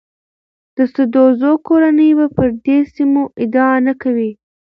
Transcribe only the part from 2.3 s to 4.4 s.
پر دې سیمو ادعا نه کوي.